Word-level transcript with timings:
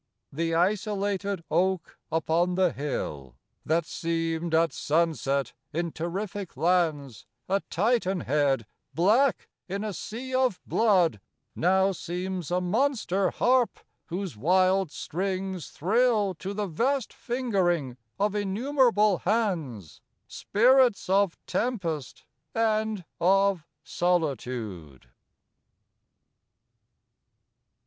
The 0.33 0.55
isolated 0.55 1.43
oak 1.51 1.99
upon 2.11 2.55
the 2.55 2.73
hill, 2.73 3.35
That 3.63 3.85
seemed, 3.85 4.55
at 4.55 4.73
sunset, 4.73 5.53
in 5.73 5.91
terrific 5.91 6.57
lands 6.57 7.27
A 7.47 7.59
Titan 7.69 8.21
head 8.21 8.65
black 8.95 9.47
in 9.69 9.83
a 9.83 9.93
sea 9.93 10.33
of 10.33 10.59
blood, 10.65 11.21
Now 11.55 11.91
seems 11.91 12.49
a 12.49 12.59
monster 12.59 13.29
harp, 13.29 13.79
whose 14.07 14.35
wild 14.35 14.89
strings 14.91 15.69
thrill 15.69 16.33
To 16.33 16.51
the 16.55 16.65
vast 16.65 17.13
fingering 17.13 17.95
of 18.19 18.33
innumerable 18.33 19.19
hands 19.19 20.01
Spirits 20.27 21.09
of 21.11 21.37
tempest 21.45 22.25
and 22.55 23.05
of 23.19 23.67
solitude. 23.83 25.09